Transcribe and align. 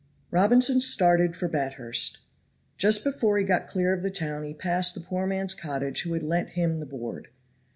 ROBINSON 0.31 0.81
started 0.81 1.35
for 1.35 1.47
Bathurst. 1.47 2.17
Just 2.75 3.03
before 3.03 3.37
he 3.37 3.43
got 3.43 3.67
clear 3.67 3.93
of 3.93 4.01
the 4.01 4.09
town 4.09 4.43
he 4.43 4.51
passed 4.51 4.95
the 4.95 5.01
poor 5.01 5.27
man's 5.27 5.53
cottage 5.53 6.01
who 6.01 6.13
had 6.13 6.23
lent 6.23 6.49
him 6.57 6.79
the 6.79 6.87
board. 6.87 7.27